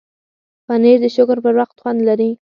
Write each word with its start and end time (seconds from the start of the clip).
پنېر 0.65 0.97
د 1.03 1.05
شکر 1.15 1.37
پر 1.43 1.53
وخت 1.59 1.75
خوند 1.81 1.99
لري. 2.09 2.31